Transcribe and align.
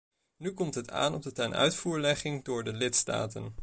Nu 0.37 0.53
komt 0.53 0.75
het 0.75 0.89
aan 0.91 1.13
op 1.13 1.21
de 1.23 1.31
tenuitvoerlegging 1.31 2.43
door 2.43 2.63
de 2.63 2.73
lidstaten. 2.73 3.55